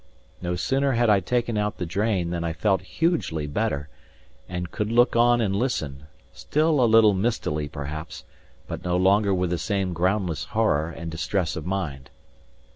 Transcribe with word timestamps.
No 0.41 0.55
sooner 0.55 0.93
had 0.93 1.11
I 1.11 1.19
taken 1.19 1.59
out 1.59 1.77
the 1.77 1.85
drain 1.85 2.31
than 2.31 2.43
I 2.43 2.53
felt 2.53 2.81
hugely 2.81 3.45
better, 3.45 3.87
and 4.49 4.71
could 4.71 4.91
look 4.91 5.15
on 5.15 5.41
and 5.41 5.55
listen, 5.55 6.07
still 6.33 6.83
a 6.83 6.89
little 6.89 7.13
mistily 7.13 7.67
perhaps, 7.67 8.23
but 8.65 8.83
no 8.83 8.97
longer 8.97 9.31
with 9.31 9.51
the 9.51 9.59
same 9.59 9.93
groundless 9.93 10.45
horror 10.57 10.89
and 10.89 11.11
distress 11.11 11.55
of 11.55 11.67
mind. 11.67 12.09